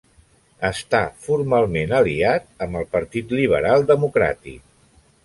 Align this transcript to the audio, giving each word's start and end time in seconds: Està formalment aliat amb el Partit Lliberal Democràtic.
Està 0.69 1.01
formalment 1.25 1.93
aliat 1.97 2.49
amb 2.67 2.79
el 2.81 2.87
Partit 2.97 3.37
Lliberal 3.37 3.87
Democràtic. 3.93 4.65